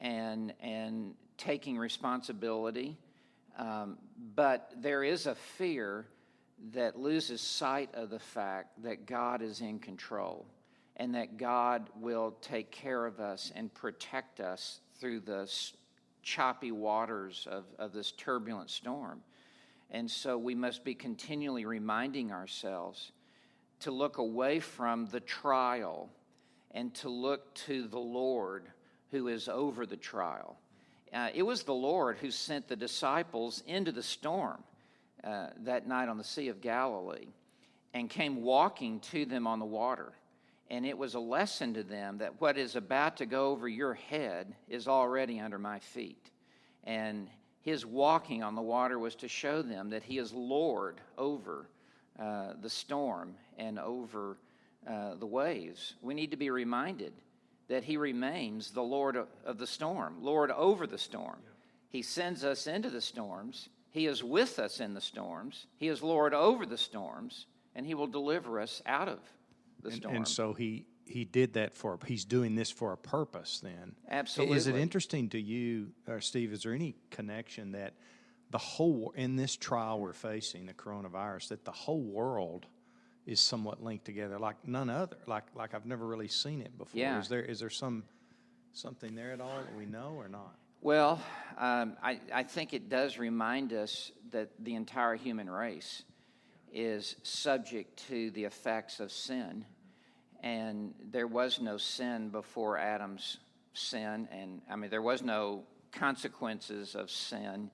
and, 0.00 0.52
and 0.60 1.14
taking 1.38 1.78
responsibility, 1.78 2.96
um, 3.58 3.98
but 4.34 4.70
there 4.76 5.04
is 5.04 5.26
a 5.26 5.34
fear 5.34 6.06
that 6.72 6.98
loses 6.98 7.40
sight 7.40 7.90
of 7.94 8.10
the 8.10 8.18
fact 8.18 8.82
that 8.82 9.06
God 9.06 9.42
is 9.42 9.60
in 9.60 9.78
control 9.78 10.46
and 10.96 11.14
that 11.14 11.36
God 11.36 11.88
will 12.00 12.36
take 12.40 12.70
care 12.70 13.04
of 13.06 13.20
us 13.20 13.52
and 13.54 13.72
protect 13.72 14.40
us 14.40 14.80
through 15.00 15.20
the 15.20 15.50
choppy 16.22 16.72
waters 16.72 17.46
of, 17.50 17.64
of 17.78 17.92
this 17.92 18.12
turbulent 18.12 18.70
storm. 18.70 19.20
And 19.90 20.10
so 20.10 20.38
we 20.38 20.54
must 20.54 20.84
be 20.84 20.94
continually 20.94 21.66
reminding 21.66 22.32
ourselves 22.32 23.12
to 23.84 23.90
look 23.90 24.18
away 24.18 24.60
from 24.60 25.06
the 25.06 25.20
trial 25.20 26.10
and 26.72 26.94
to 26.94 27.08
look 27.08 27.54
to 27.54 27.86
the 27.88 27.98
Lord 27.98 28.66
who 29.10 29.28
is 29.28 29.48
over 29.48 29.86
the 29.86 29.96
trial 29.96 30.58
uh, 31.14 31.28
it 31.32 31.44
was 31.44 31.62
the 31.62 31.72
Lord 31.72 32.18
who 32.18 32.32
sent 32.32 32.66
the 32.66 32.74
disciples 32.74 33.62
into 33.68 33.92
the 33.92 34.02
storm 34.02 34.62
uh, 35.22 35.46
that 35.62 35.86
night 35.86 36.08
on 36.08 36.18
the 36.18 36.24
Sea 36.24 36.48
of 36.48 36.60
Galilee 36.60 37.28
and 37.94 38.10
came 38.10 38.42
walking 38.42 38.98
to 38.98 39.24
them 39.24 39.46
on 39.46 39.60
the 39.60 39.64
water. 39.64 40.12
And 40.70 40.84
it 40.84 40.98
was 40.98 41.14
a 41.14 41.20
lesson 41.20 41.74
to 41.74 41.84
them 41.84 42.18
that 42.18 42.40
what 42.40 42.58
is 42.58 42.74
about 42.74 43.18
to 43.18 43.26
go 43.26 43.50
over 43.50 43.68
your 43.68 43.94
head 43.94 44.56
is 44.68 44.88
already 44.88 45.38
under 45.38 45.58
my 45.58 45.78
feet. 45.78 46.30
And 46.82 47.28
his 47.60 47.86
walking 47.86 48.42
on 48.42 48.56
the 48.56 48.62
water 48.62 48.98
was 48.98 49.14
to 49.16 49.28
show 49.28 49.62
them 49.62 49.90
that 49.90 50.02
he 50.02 50.18
is 50.18 50.32
Lord 50.32 51.00
over 51.16 51.68
uh, 52.18 52.54
the 52.60 52.70
storm 52.70 53.34
and 53.58 53.78
over 53.78 54.38
uh, 54.88 55.14
the 55.14 55.26
waves. 55.26 55.94
We 56.02 56.14
need 56.14 56.30
to 56.30 56.36
be 56.36 56.50
reminded 56.50 57.12
that 57.68 57.84
he 57.84 57.96
remains 57.96 58.70
the 58.70 58.82
Lord 58.82 59.16
of 59.44 59.58
the 59.58 59.66
storm, 59.66 60.16
Lord 60.20 60.50
over 60.50 60.86
the 60.86 60.98
storm. 60.98 61.38
He 61.88 62.02
sends 62.02 62.44
us 62.44 62.66
into 62.66 62.90
the 62.90 63.00
storms. 63.00 63.68
He 63.90 64.06
is 64.06 64.22
with 64.22 64.58
us 64.58 64.80
in 64.80 64.94
the 64.94 65.00
storms. 65.00 65.66
He 65.76 65.88
is 65.88 66.02
Lord 66.02 66.34
over 66.34 66.66
the 66.66 66.76
storms, 66.76 67.46
and 67.74 67.86
he 67.86 67.94
will 67.94 68.08
deliver 68.08 68.60
us 68.60 68.82
out 68.84 69.08
of 69.08 69.20
the 69.80 69.90
and, 69.90 69.96
storm. 69.96 70.16
And 70.16 70.28
so 70.28 70.52
he 70.52 70.86
he 71.06 71.24
did 71.24 71.54
that 71.54 71.74
for 71.74 71.98
he's 72.06 72.24
doing 72.24 72.54
this 72.54 72.70
for 72.70 72.92
a 72.92 72.96
purpose 72.96 73.60
then. 73.60 73.94
Absolutely. 74.10 74.56
Is 74.56 74.66
it 74.66 74.76
interesting 74.76 75.28
to 75.30 75.40
you 75.40 75.92
or 76.08 76.20
Steve 76.20 76.52
is 76.52 76.62
there 76.62 76.74
any 76.74 76.96
connection 77.10 77.72
that 77.72 77.94
the 78.50 78.58
whole 78.58 79.12
in 79.16 79.36
this 79.36 79.56
trial 79.56 80.00
we're 80.00 80.12
facing 80.12 80.66
the 80.66 80.74
coronavirus 80.74 81.48
that 81.48 81.64
the 81.64 81.72
whole 81.72 82.02
world 82.02 82.66
is 83.26 83.40
somewhat 83.40 83.82
linked 83.82 84.04
together, 84.04 84.38
like 84.38 84.56
none 84.66 84.90
other. 84.90 85.16
Like 85.26 85.44
like 85.54 85.74
I've 85.74 85.86
never 85.86 86.06
really 86.06 86.28
seen 86.28 86.60
it 86.60 86.76
before. 86.76 87.00
Yeah. 87.00 87.20
Is 87.20 87.28
there 87.28 87.42
is 87.42 87.60
there 87.60 87.70
some 87.70 88.04
something 88.72 89.14
there 89.14 89.32
at 89.32 89.40
all 89.40 89.56
that 89.56 89.76
we 89.76 89.86
know 89.86 90.14
or 90.16 90.28
not? 90.28 90.54
Well, 90.84 91.22
um, 91.56 91.96
I, 92.02 92.20
I 92.30 92.42
think 92.42 92.74
it 92.74 92.90
does 92.90 93.16
remind 93.16 93.72
us 93.72 94.12
that 94.32 94.50
the 94.58 94.74
entire 94.74 95.14
human 95.14 95.48
race 95.48 96.02
is 96.74 97.16
subject 97.22 98.06
to 98.08 98.30
the 98.32 98.44
effects 98.44 99.00
of 99.00 99.10
sin. 99.10 99.64
And 100.42 100.92
there 101.10 101.26
was 101.26 101.58
no 101.58 101.78
sin 101.78 102.28
before 102.28 102.76
Adam's 102.76 103.38
sin. 103.72 104.28
And 104.30 104.60
I 104.70 104.76
mean, 104.76 104.90
there 104.90 105.00
was 105.00 105.22
no 105.22 105.62
consequences 105.90 106.94
of 106.94 107.10
sin 107.10 107.70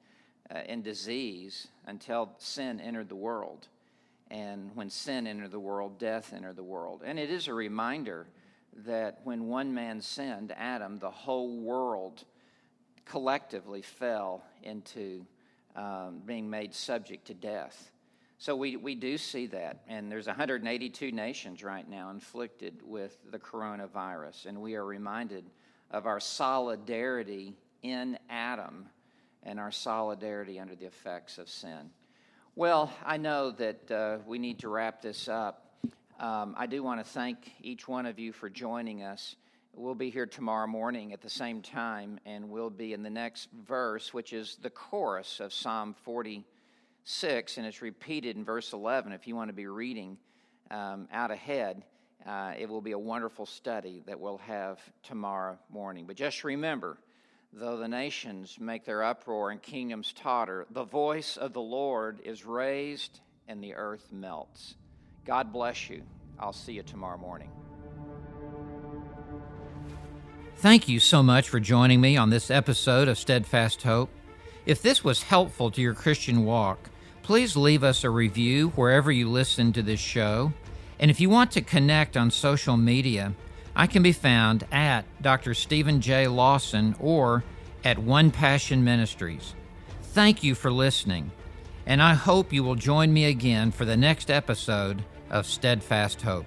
uh, 0.49 0.59
and 0.59 0.85
disease 0.85 1.67
until 1.87 2.31
sin 2.39 2.79
entered 2.79 3.09
the 3.09 3.17
world. 3.17 3.67
And 4.31 4.71
when 4.75 4.91
sin 4.91 5.27
entered 5.27 5.51
the 5.51 5.61
world, 5.61 5.99
death 5.99 6.33
entered 6.33 6.57
the 6.57 6.63
world. 6.63 7.03
And 7.05 7.19
it 7.19 7.31
is 7.31 7.49
a 7.49 7.55
reminder 7.55 8.29
that 8.85 9.21
when 9.25 9.49
one 9.49 9.75
man 9.75 10.01
sinned, 10.01 10.53
Adam, 10.57 10.99
the 10.99 11.11
whole 11.11 11.59
world 11.59 12.25
collectively 13.05 13.83
fell 13.83 14.45
into 14.63 15.27
um, 15.75 16.23
being 16.25 16.49
made 16.49 16.75
subject 16.75 17.27
to 17.27 17.35
death. 17.35 17.91
So 18.39 18.57
we, 18.57 18.77
we 18.77 18.95
do 18.95 19.19
see 19.19 19.47
that. 19.49 19.83
And 19.87 20.11
there's 20.11 20.27
182 20.27 21.13
nations 21.13 21.63
right 21.63 21.89
now 21.89 22.11
inflicted 22.11 22.81
with 22.83 23.19
the 23.31 23.39
coronavirus. 23.39 24.47
And 24.47 24.63
we 24.63 24.77
are 24.77 24.85
reminded 24.85 25.45
of 25.91 26.07
our 26.07 26.21
solidarity 26.21 27.55
in 27.83 28.19
Adam 28.31 28.87
and 29.43 29.59
our 29.59 29.71
solidarity 29.71 30.59
under 30.59 30.75
the 30.75 30.87
effects 30.87 31.39
of 31.39 31.49
sin. 31.49 31.91
Well, 32.61 32.93
I 33.07 33.17
know 33.17 33.53
that 33.53 33.91
uh, 33.91 34.19
we 34.27 34.39
need 34.39 34.59
to 34.59 34.69
wrap 34.69 35.01
this 35.01 35.31
up. 35.31 35.81
Um, 36.19 36.55
I 36.59 36.67
do 36.67 36.83
want 36.83 37.01
to 37.01 37.11
thank 37.11 37.53
each 37.63 37.89
one 37.89 38.05
of 38.05 38.19
you 38.19 38.35
for 38.35 38.51
joining 38.51 39.03
us. 39.03 39.35
We'll 39.75 39.95
be 39.95 40.11
here 40.11 40.27
tomorrow 40.27 40.67
morning 40.67 41.15
at 41.15 41.23
the 41.23 41.31
same 41.31 41.63
time, 41.63 42.21
and 42.27 42.51
we'll 42.51 42.69
be 42.69 42.93
in 42.93 43.03
the 43.03 43.09
next 43.09 43.49
verse, 43.67 44.13
which 44.13 44.35
is 44.35 44.59
the 44.61 44.69
chorus 44.69 45.41
of 45.41 45.55
Psalm 45.55 45.95
46, 46.05 47.57
and 47.57 47.67
it's 47.67 47.81
repeated 47.81 48.37
in 48.37 48.45
verse 48.45 48.75
11. 48.75 49.13
If 49.13 49.27
you 49.27 49.35
want 49.35 49.49
to 49.49 49.55
be 49.55 49.67
reading 49.67 50.19
um, 50.71 51.09
out 51.11 51.31
ahead, 51.31 51.83
uh, 52.27 52.53
it 52.59 52.69
will 52.69 52.83
be 52.83 52.93
a 52.93 52.99
wonderful 52.99 53.47
study 53.47 54.03
that 54.05 54.21
we'll 54.21 54.37
have 54.37 54.79
tomorrow 55.03 55.59
morning. 55.71 56.05
But 56.07 56.17
just 56.17 56.45
remember, 56.45 56.99
Though 57.53 57.77
the 57.77 57.89
nations 57.89 58.59
make 58.61 58.85
their 58.85 59.03
uproar 59.03 59.51
and 59.51 59.61
kingdoms 59.61 60.13
totter, 60.13 60.67
the 60.71 60.85
voice 60.85 61.37
of 61.37 61.53
the 61.53 61.61
Lord 61.61 62.21
is 62.25 62.47
raised 62.47 63.21
and 63.49 63.63
the 63.63 63.75
earth 63.75 64.07
melts. 64.13 64.77
God 65.27 65.53
bless 65.53 65.91
you. 65.91 66.03
I'll 66.39 66.53
see 66.53 66.75
you 66.75 66.85
tomorrow 66.85 67.19
morning. 67.19 67.51
Thank 70.59 70.89
you 70.89 71.01
so 71.01 71.25
much 71.25 71.49
for 71.49 71.59
joining 71.59 72.01
me 72.01 72.17
on 72.17 72.31
this 72.31 72.53
episode 72.53 73.09
of 73.09 73.19
Steadfast 73.19 73.83
Hope. 73.83 74.11
If 74.65 74.81
this 74.81 75.03
was 75.03 75.25
helpful 75.25 75.73
to 75.73 75.83
your 75.83 75.95
Christian 75.95 76.45
walk, 76.45 76.89
please 77.23 77.57
leave 77.57 77.83
us 77.83 78.05
a 78.05 78.11
review 78.11 78.69
wherever 78.77 79.11
you 79.11 79.29
listen 79.29 79.73
to 79.73 79.83
this 79.83 80.01
show. 80.01 80.53
And 81.01 81.11
if 81.11 81.21
you 81.21 81.29
want 81.29 81.51
to 81.53 81.63
connect 81.63 82.17
on 82.17 82.31
social 82.31 82.77
media, 82.77 83.35
I 83.81 83.87
can 83.87 84.03
be 84.03 84.13
found 84.13 84.67
at 84.71 85.07
Dr. 85.23 85.55
Steven 85.55 86.03
J. 86.03 86.29
Lawson 86.29 86.95
or 87.01 87.43
at 87.83 87.99
One 87.99 88.31
Passion 88.31 88.85
Ministries. 88.85 89.55
Thank 90.03 90.45
you 90.45 90.55
for 90.55 90.71
listening, 90.71 91.31
and 91.87 92.03
I 92.03 92.13
hope 92.13 92.53
you 92.53 92.63
will 92.63 92.75
join 92.75 93.11
me 93.11 93.25
again 93.25 93.71
for 93.71 93.87
the 93.87 93.97
next 93.97 94.31
episode 94.31 95.03
of 95.31 95.47
Steadfast 95.47 96.21
Hope. 96.21 96.45